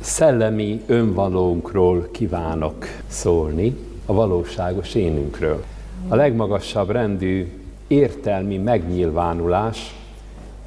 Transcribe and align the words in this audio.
szellemi 0.00 0.82
önvalónkról 0.86 2.08
kívánok 2.10 2.86
szólni, 3.08 3.76
a 4.06 4.12
valóságos 4.12 4.94
énünkről. 4.94 5.64
A 6.08 6.14
legmagasabb 6.14 6.90
rendű 6.90 7.52
értelmi 7.86 8.56
megnyilvánulás 8.56 9.94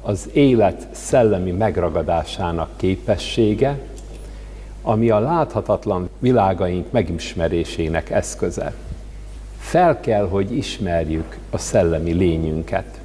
az 0.02 0.28
élet 0.32 0.88
szellemi 0.92 1.50
megragadásának 1.50 2.76
képessége, 2.76 3.78
ami 4.82 5.10
a 5.10 5.18
láthatatlan 5.18 6.08
világaink 6.18 6.90
megismerésének 6.90 8.10
eszköze. 8.10 8.74
Fel 9.58 10.00
kell, 10.00 10.28
hogy 10.28 10.56
ismerjük 10.56 11.38
a 11.50 11.58
szellemi 11.58 12.12
lényünket. 12.12 13.00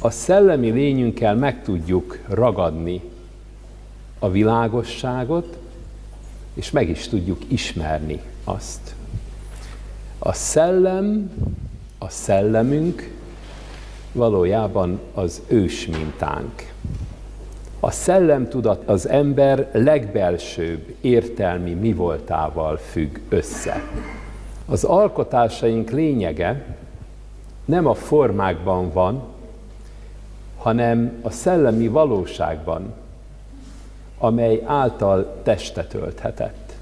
A 0.00 0.10
szellemi 0.10 0.70
lényünkkel 0.70 1.34
meg 1.34 1.62
tudjuk 1.62 2.18
ragadni 2.28 3.00
a 4.18 4.30
világosságot, 4.30 5.58
és 6.54 6.70
meg 6.70 6.88
is 6.88 7.08
tudjuk 7.08 7.42
ismerni 7.48 8.20
azt. 8.44 8.94
A 10.18 10.32
szellem, 10.32 11.30
a 11.98 12.08
szellemünk 12.08 13.10
valójában 14.12 15.00
az 15.14 15.42
ős 15.46 15.86
mintánk. 15.86 16.72
A 17.80 17.90
szellemtudat 17.90 18.88
az 18.88 19.08
ember 19.08 19.68
legbelsőbb 19.72 20.94
értelmi 21.00 21.70
mi 21.70 21.92
voltával 21.92 22.76
függ 22.76 23.18
össze. 23.28 23.82
Az 24.66 24.84
alkotásaink 24.84 25.90
lényege 25.90 26.64
nem 27.64 27.86
a 27.86 27.94
formákban 27.94 28.92
van, 28.92 29.22
hanem 30.58 31.18
a 31.22 31.30
szellemi 31.30 31.88
valóságban, 31.88 32.94
amely 34.18 34.62
által 34.64 35.40
testet 35.42 35.94
ölthetett. 35.94 36.74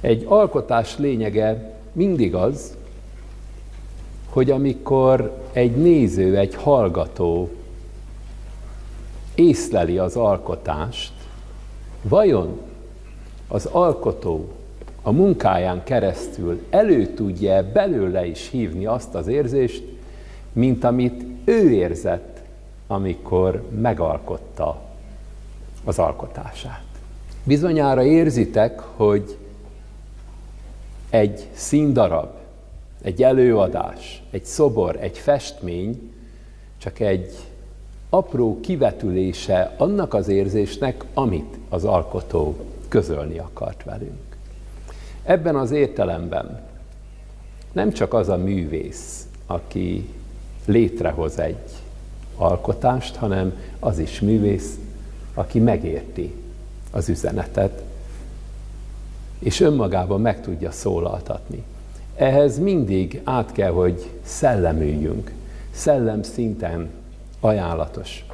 Egy 0.00 0.24
alkotás 0.28 0.98
lényege 0.98 1.74
mindig 1.92 2.34
az, 2.34 2.76
hogy 4.28 4.50
amikor 4.50 5.42
egy 5.52 5.76
néző, 5.76 6.36
egy 6.36 6.54
hallgató 6.54 7.50
észleli 9.34 9.98
az 9.98 10.16
alkotást, 10.16 11.12
vajon 12.02 12.60
az 13.48 13.66
alkotó 13.66 14.48
a 15.02 15.12
munkáján 15.12 15.84
keresztül 15.84 16.62
elő 16.70 17.06
tudja 17.06 17.72
belőle 17.72 18.26
is 18.26 18.48
hívni 18.50 18.86
azt 18.86 19.14
az 19.14 19.26
érzést, 19.26 19.82
mint 20.52 20.84
amit 20.84 21.22
ő 21.44 21.70
érzett, 21.70 22.42
amikor 22.86 23.62
megalkotta 23.80 24.87
az 25.88 25.98
alkotását. 25.98 26.84
Bizonyára 27.44 28.02
érzitek, 28.02 28.80
hogy 28.80 29.36
egy 31.10 31.48
színdarab, 31.52 32.30
egy 33.02 33.22
előadás, 33.22 34.22
egy 34.30 34.44
szobor, 34.44 34.96
egy 35.00 35.18
festmény 35.18 36.12
csak 36.78 37.00
egy 37.00 37.34
apró 38.10 38.60
kivetülése 38.60 39.74
annak 39.76 40.14
az 40.14 40.28
érzésnek, 40.28 41.04
amit 41.14 41.58
az 41.68 41.84
alkotó 41.84 42.56
közölni 42.88 43.38
akart 43.38 43.84
velünk. 43.84 44.36
Ebben 45.24 45.56
az 45.56 45.70
értelemben 45.70 46.60
nem 47.72 47.92
csak 47.92 48.14
az 48.14 48.28
a 48.28 48.36
művész, 48.36 49.26
aki 49.46 50.08
létrehoz 50.66 51.38
egy 51.38 51.70
alkotást, 52.36 53.16
hanem 53.16 53.56
az 53.78 53.98
is 53.98 54.20
művész, 54.20 54.78
aki 55.38 55.58
megérti 55.58 56.34
az 56.90 57.08
üzenetet, 57.08 57.82
és 59.38 59.60
önmagában 59.60 60.20
meg 60.20 60.40
tudja 60.40 60.70
szólaltatni. 60.70 61.62
Ehhez 62.16 62.58
mindig 62.58 63.20
át 63.24 63.52
kell, 63.52 63.70
hogy 63.70 64.10
szellemüljünk. 64.22 65.32
Szellem 65.70 66.22
szinten 66.22 66.90
ajánlatos 67.40 68.24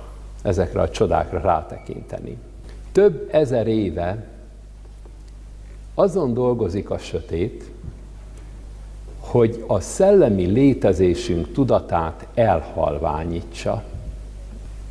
ezekre 0.43 0.81
a 0.81 0.91
csodákra 0.91 1.41
rátekinteni. 1.41 2.37
Több 2.93 3.29
ezer 3.33 3.67
éve 3.67 4.27
azon 5.95 6.35
dolgozik 6.35 6.91
a 6.91 6.99
sötét, 6.99 7.71
hogy 9.19 9.65
a 9.67 9.81
szellemi 9.81 10.45
létezésünk 10.45 11.53
tudatát 11.53 12.27
elhalványítsa. 12.35 13.85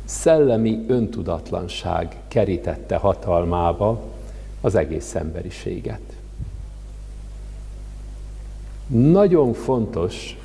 Szellemi 0.04 0.84
öntudatlanság 0.86 2.16
kerítette 2.28 2.96
hatalmába 2.96 4.02
az 4.60 4.74
egész 4.74 5.14
emberiséget. 5.14 6.00
Nagyon 8.86 9.52
fontos, 9.52 10.38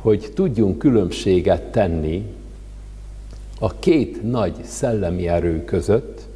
hogy 0.00 0.32
tudjunk 0.34 0.78
különbséget 0.78 1.62
tenni 1.62 2.34
a 3.58 3.78
két 3.78 4.30
nagy 4.30 4.64
szellemi 4.64 5.28
erő 5.28 5.64
között, 5.64 6.26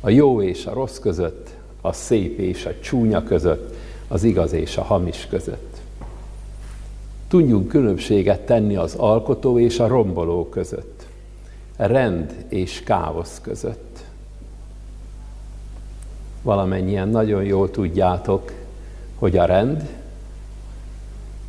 a 0.00 0.10
jó 0.10 0.42
és 0.42 0.66
a 0.66 0.72
rossz 0.72 0.98
között, 0.98 1.56
a 1.80 1.92
szép 1.92 2.38
és 2.38 2.66
a 2.66 2.80
csúnya 2.80 3.22
között, 3.22 3.74
az 4.08 4.24
igaz 4.24 4.52
és 4.52 4.76
a 4.76 4.82
hamis 4.82 5.26
között. 5.30 5.76
Tudjunk 7.28 7.68
különbséget 7.68 8.40
tenni 8.40 8.76
az 8.76 8.94
alkotó 8.94 9.58
és 9.58 9.78
a 9.78 9.86
romboló 9.86 10.48
között, 10.48 10.97
rend 11.86 12.44
és 12.48 12.82
káosz 12.82 13.40
között. 13.42 14.04
Valamennyien 16.42 17.08
nagyon 17.08 17.44
jól 17.44 17.70
tudjátok, 17.70 18.52
hogy 19.14 19.36
a 19.36 19.44
rend 19.44 19.88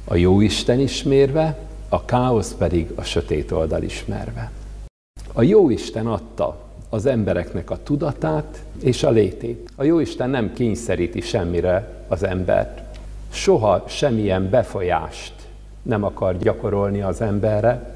a 0.06 0.16
jó 0.16 0.42
Isten 0.42 0.80
ismérve, 0.80 1.58
a 1.90 2.06
káosz 2.06 2.54
pedig 2.54 2.92
a 2.96 3.04
sötét 3.04 3.52
oldal 3.52 3.84
ismerve. 3.84 4.52
A 5.34 5.42
jó 5.42 5.70
Isten 5.70 6.08
adta 6.08 6.58
az 6.90 7.06
embereknek 7.06 7.70
a 7.70 7.84
tudatát 7.84 8.64
és 8.82 9.04
a 9.04 9.10
létét. 9.10 9.70
A 9.76 9.84
jó 9.84 10.00
Isten 10.00 10.30
nem 10.30 10.54
kényszeríti 10.54 11.22
semmire 11.22 12.04
az 12.08 12.24
embert. 12.24 12.98
Soha 13.32 13.84
semmilyen 13.88 14.50
befolyást 14.50 15.34
nem 15.82 16.04
akar 16.04 16.38
gyakorolni 16.38 17.02
az 17.02 17.22
emberre, 17.22 17.96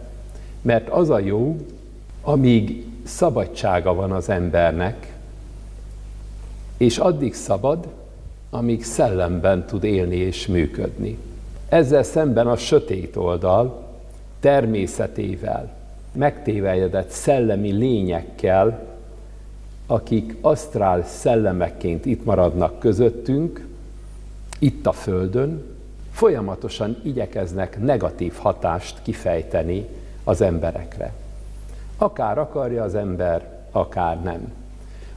mert 0.62 0.90
az 0.90 1.10
a 1.10 1.20
jó, 1.20 1.66
amíg 2.23 2.85
szabadsága 3.03 3.94
van 3.94 4.11
az 4.11 4.29
embernek, 4.29 5.13
és 6.78 6.97
addig 6.97 7.34
szabad, 7.34 7.88
amíg 8.50 8.84
szellemben 8.84 9.66
tud 9.66 9.84
élni 9.84 10.16
és 10.16 10.47
működni. 10.47 11.17
Ezzel 11.69 12.03
szemben 12.03 12.47
a 12.47 12.56
sötét 12.56 13.16
oldal 13.16 13.88
természetével, 14.39 15.75
megtévejedett 16.11 17.09
szellemi 17.09 17.72
lényekkel, 17.72 18.85
akik 19.88 20.35
asztrál 20.41 21.03
szellemekként 21.03 22.05
itt 22.05 22.25
maradnak 22.25 22.79
közöttünk, 22.79 23.67
itt 24.59 24.85
a 24.85 24.91
Földön, 24.91 25.63
folyamatosan 26.11 26.97
igyekeznek 27.03 27.84
negatív 27.84 28.34
hatást 28.34 29.01
kifejteni 29.01 29.85
az 30.23 30.41
emberekre. 30.41 31.13
Akár 32.03 32.38
akarja 32.38 32.84
az 32.84 32.96
ember, 32.96 33.47
akár 33.72 34.22
nem. 34.22 34.53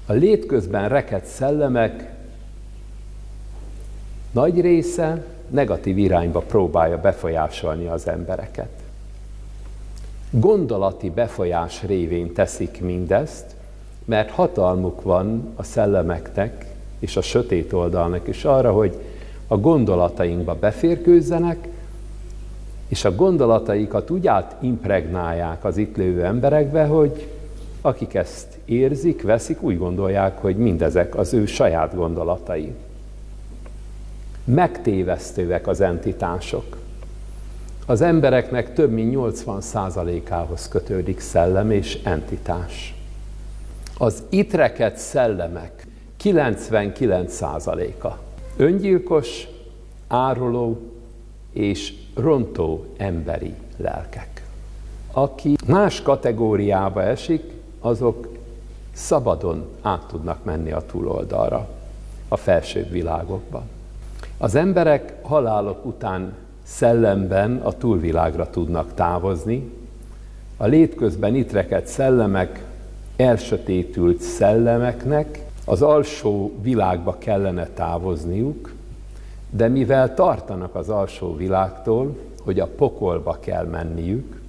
A 0.06 0.12
létközben 0.12 0.88
reket 0.88 1.24
szellemek 1.24 2.14
nagy 4.32 4.60
része 4.60 5.24
negatív 5.48 5.98
irányba 5.98 6.41
próbálja 6.41 7.00
befolyásolni 7.00 7.86
az 7.86 8.08
embereket. 8.08 8.69
Gondolati 10.30 11.10
befolyás 11.10 11.82
révén 11.82 12.32
teszik 12.32 12.80
mindezt, 12.80 13.56
mert 14.04 14.30
hatalmuk 14.30 15.03
van 15.03 15.53
a 15.56 15.62
szellemeknek 15.62 16.66
és 16.98 17.16
a 17.16 17.22
sötét 17.22 17.72
oldalnak 17.72 18.28
is 18.28 18.44
arra, 18.44 18.72
hogy 18.72 18.97
a 19.47 19.56
gondolatainkba 19.56 20.54
beférkőzzenek, 20.54 21.68
és 22.88 23.04
a 23.04 23.15
gondolataikat 23.15 24.10
úgy 24.10 24.27
átimpregnálják 24.27 25.65
az 25.65 25.77
itt 25.77 25.97
lévő 25.97 26.24
emberekbe, 26.24 26.84
hogy 26.84 27.28
akik 27.80 28.15
ezt 28.15 28.59
érzik, 28.65 29.22
veszik, 29.22 29.62
úgy 29.62 29.78
gondolják, 29.78 30.38
hogy 30.38 30.56
mindezek 30.56 31.16
az 31.16 31.34
ő 31.34 31.47
saját 31.47 31.94
gondolatai. 31.94 32.72
Megtévesztőek 34.44 35.66
az 35.66 35.80
entitások. 35.80 36.77
Az 37.86 38.00
embereknek 38.00 38.72
több 38.72 38.91
mint 38.91 39.15
80%-ához 39.16 40.68
kötődik 40.68 41.21
szellem 41.21 41.71
és 41.71 41.98
entitás. 42.04 42.94
Az 43.98 44.22
itreket 44.28 44.97
szellemek 44.97 45.86
99%-a 46.22 48.09
öngyilkos, 48.56 49.48
áruló 50.09 50.96
és 51.56 51.92
rontó 52.14 52.86
emberi 52.97 53.54
lelkek. 53.76 54.47
Aki 55.12 55.56
más 55.66 56.03
kategóriába 56.03 57.03
esik, 57.03 57.53
azok 57.80 58.28
szabadon 58.92 59.64
át 59.82 60.06
tudnak 60.06 60.44
menni 60.44 60.72
a 60.72 60.86
túloldalra, 60.86 61.68
a 62.28 62.36
felsőbb 62.36 62.91
világokba. 62.91 63.62
Az 64.38 64.54
emberek 64.54 65.14
halálok 65.22 65.84
után 65.84 66.32
szellemben 66.62 67.56
a 67.56 67.72
túlvilágra 67.72 68.50
tudnak 68.50 68.94
távozni, 68.94 69.70
a 70.56 70.66
létközben 70.66 71.34
itt 71.34 71.52
rekedt 71.52 71.86
szellemek 71.86 72.64
elsötétült 73.16 74.20
szellemeknek 74.20 75.44
az 75.64 75.82
alsó 75.82 76.52
világba 76.62 77.18
kellene 77.18 77.66
távozniuk, 77.66 78.74
de 79.51 79.69
mivel 79.69 80.15
tartanak 80.15 80.75
az 80.75 80.89
alsó 80.89 81.37
világtól, 81.37 82.16
hogy 82.45 82.60
a 82.60 82.66
pokolba 82.66 83.39
kell 83.41 83.65
menniük, 83.65 84.41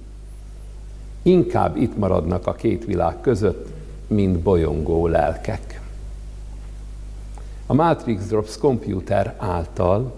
inkább 1.22 1.76
itt 1.76 1.96
maradnak 1.96 2.46
a 2.46 2.52
két 2.52 2.84
világ 2.84 3.20
között, 3.20 3.66
mint 4.06 4.38
bolyongó 4.38 5.06
lelkek. 5.06 5.80
A 7.66 7.74
Matrix 7.74 8.26
Drops 8.26 8.58
komputer 8.58 9.34
által 9.38 10.12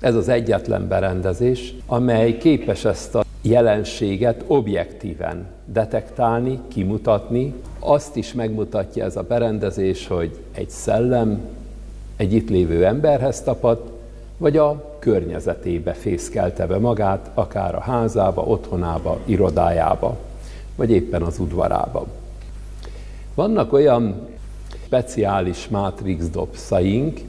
ez 0.00 0.14
az 0.14 0.28
egyetlen 0.28 0.88
berendezés, 0.88 1.74
amely 1.86 2.36
képes 2.36 2.84
ezt 2.84 3.14
a 3.14 3.24
jelenséget 3.42 4.44
objektíven 4.46 5.46
detektálni, 5.64 6.60
kimutatni. 6.68 7.54
Azt 7.78 8.16
is 8.16 8.32
megmutatja 8.32 9.04
ez 9.04 9.16
a 9.16 9.22
berendezés, 9.22 10.06
hogy 10.06 10.38
egy 10.52 10.70
szellem 10.70 11.40
egy 12.20 12.32
itt 12.32 12.48
lévő 12.48 12.84
emberhez 12.84 13.42
tapad, 13.42 13.80
vagy 14.36 14.56
a 14.56 14.96
környezetébe 14.98 15.92
fészkelte 15.92 16.66
be 16.66 16.78
magát, 16.78 17.30
akár 17.34 17.74
a 17.74 17.80
házába, 17.80 18.42
otthonába, 18.42 19.18
irodájába, 19.24 20.16
vagy 20.76 20.90
éppen 20.90 21.22
az 21.22 21.38
udvarába. 21.38 22.06
Vannak 23.34 23.72
olyan 23.72 24.28
speciális 24.84 25.68
mátrix 25.68 26.28
dobszaink, 26.28 27.20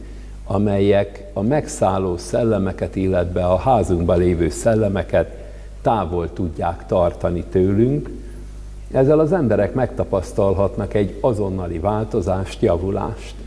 amelyek 0.45 1.29
a 1.33 1.41
megszálló 1.41 2.17
szellemeket, 2.17 2.95
illetve 2.95 3.45
a 3.45 3.57
házunkban 3.57 4.17
lévő 4.17 4.49
szellemeket 4.49 5.37
távol 5.81 6.33
tudják 6.33 6.85
tartani 6.85 7.43
tőlünk. 7.43 8.09
Ezzel 8.91 9.19
az 9.19 9.33
emberek 9.33 9.73
megtapasztalhatnak 9.73 10.93
egy 10.93 11.17
azonnali 11.21 11.79
változást, 11.79 12.61
javulást. 12.61 13.40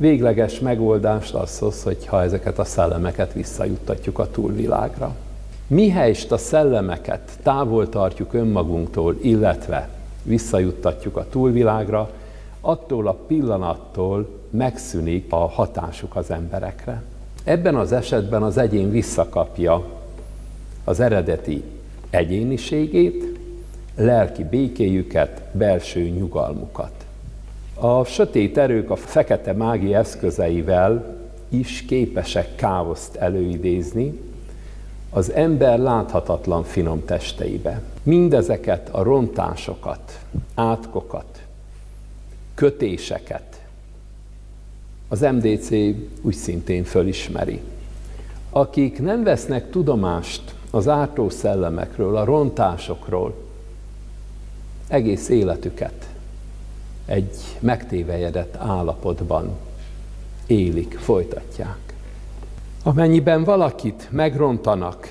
Végleges 0.00 0.60
megoldást 0.60 1.34
az 1.34 1.58
hoz, 1.58 1.82
hogyha 1.82 2.22
ezeket 2.22 2.58
a 2.58 2.64
szellemeket 2.64 3.32
visszajuttatjuk 3.32 4.18
a 4.18 4.30
túlvilágra. 4.30 5.14
Mihelyst 5.66 6.32
a 6.32 6.36
szellemeket 6.36 7.38
távol 7.42 7.88
tartjuk 7.88 8.34
önmagunktól, 8.34 9.16
illetve 9.22 9.88
visszajuttatjuk 10.22 11.16
a 11.16 11.26
túlvilágra, 11.30 12.10
attól 12.60 13.08
a 13.08 13.12
pillanattól 13.12 14.28
megszűnik 14.50 15.32
a 15.32 15.48
hatásuk 15.48 16.16
az 16.16 16.30
emberekre. 16.30 17.02
Ebben 17.44 17.74
az 17.74 17.92
esetben 17.92 18.42
az 18.42 18.56
egyén 18.56 18.90
visszakapja 18.90 19.84
az 20.84 21.00
eredeti 21.00 21.62
egyéniségét, 22.10 23.38
lelki 23.96 24.44
békéjüket, 24.44 25.42
belső 25.52 26.08
nyugalmukat. 26.08 26.92
A 27.82 28.04
sötét 28.04 28.58
erők 28.58 28.90
a 28.90 28.96
fekete 28.96 29.52
mági 29.52 29.94
eszközeivel 29.94 31.16
is 31.48 31.84
képesek 31.84 32.54
káoszt 32.54 33.16
előidézni 33.16 34.20
az 35.10 35.32
ember 35.32 35.78
láthatatlan 35.78 36.64
finom 36.64 37.04
testeibe. 37.04 37.82
Mindezeket 38.02 38.88
a 38.88 39.02
rontásokat, 39.02 40.20
átkokat, 40.54 41.42
kötéseket 42.54 43.60
az 45.08 45.20
MDC 45.20 45.70
úgy 46.22 46.34
szintén 46.34 46.84
fölismeri. 46.84 47.60
Akik 48.50 49.02
nem 49.02 49.22
vesznek 49.22 49.70
tudomást 49.70 50.54
az 50.70 50.88
ártó 50.88 51.28
szellemekről, 51.28 52.16
a 52.16 52.24
rontásokról, 52.24 53.34
egész 54.88 55.28
életüket 55.28 56.09
egy 57.10 57.36
megtévejedett 57.58 58.56
állapotban 58.56 59.50
élik, 60.46 60.98
folytatják. 60.98 61.94
Amennyiben 62.82 63.44
valakit 63.44 64.08
megrontanak, 64.10 65.06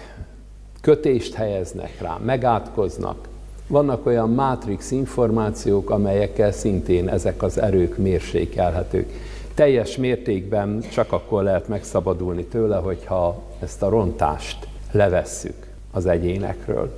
kötést 0.81 1.33
helyeznek 1.33 2.01
rá, 2.01 2.17
megátkoznak, 2.25 3.27
vannak 3.67 4.05
olyan 4.05 4.29
mátrix 4.29 4.91
információk, 4.91 5.89
amelyekkel 5.89 6.51
szintén 6.51 7.09
ezek 7.09 7.43
az 7.43 7.61
erők 7.61 7.97
mérsékelhetők. 7.97 9.11
Teljes 9.53 9.97
mértékben 9.97 10.83
csak 10.91 11.11
akkor 11.11 11.43
lehet 11.43 11.67
megszabadulni 11.67 12.43
tőle, 12.43 12.77
hogyha 12.77 13.41
ezt 13.59 13.81
a 13.81 13.89
rontást 13.89 14.67
levesszük 14.91 15.67
az 15.91 16.05
egyénekről. 16.05 16.91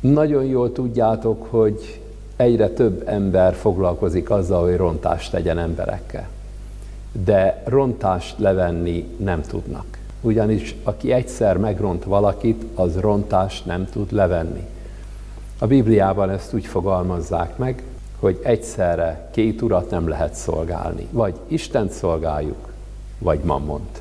Nagyon 0.00 0.44
jól 0.44 0.72
tudjátok, 0.72 1.46
hogy 1.50 2.00
egyre 2.38 2.68
több 2.68 3.02
ember 3.06 3.54
foglalkozik 3.54 4.30
azzal, 4.30 4.62
hogy 4.62 4.76
rontást 4.76 5.30
tegyen 5.30 5.58
emberekkel. 5.58 6.28
De 7.24 7.62
rontást 7.64 8.38
levenni 8.38 9.06
nem 9.16 9.42
tudnak. 9.42 9.98
Ugyanis 10.20 10.76
aki 10.82 11.12
egyszer 11.12 11.56
megront 11.56 12.04
valakit, 12.04 12.64
az 12.74 12.96
rontást 12.96 13.66
nem 13.66 13.88
tud 13.90 14.12
levenni. 14.12 14.66
A 15.58 15.66
Bibliában 15.66 16.30
ezt 16.30 16.54
úgy 16.54 16.66
fogalmazzák 16.66 17.56
meg, 17.56 17.82
hogy 18.20 18.40
egyszerre 18.42 19.28
két 19.30 19.62
urat 19.62 19.90
nem 19.90 20.08
lehet 20.08 20.34
szolgálni. 20.34 21.06
Vagy 21.10 21.34
Isten 21.46 21.88
szolgáljuk, 21.88 22.72
vagy 23.18 23.40
mammont. 23.44 24.00